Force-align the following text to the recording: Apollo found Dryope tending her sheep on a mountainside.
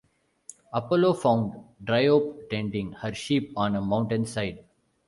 Apollo 0.73 1.13
found 1.13 1.53
Dryope 1.83 2.49
tending 2.49 2.91
her 2.91 3.13
sheep 3.13 3.53
on 3.55 3.75
a 3.75 3.81
mountainside. 3.81 4.63